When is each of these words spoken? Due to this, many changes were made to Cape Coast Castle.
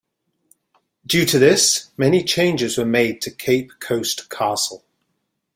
Due 1.05 1.25
to 1.25 1.37
this, 1.37 1.91
many 1.95 2.23
changes 2.23 2.75
were 2.75 2.87
made 2.87 3.21
to 3.21 3.29
Cape 3.29 3.73
Coast 3.79 4.31
Castle. 4.31 4.83